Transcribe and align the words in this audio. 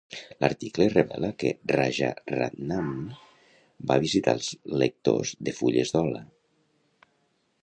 L'article 0.43 0.87
revela 0.93 1.29
que 1.43 1.51
Rajaratnam 1.73 2.89
va 3.93 4.01
visitar 4.07 4.37
els 4.39 4.51
lectors 4.85 5.39
de 5.49 5.59
fulles 5.61 5.97
d'ola. 5.99 6.29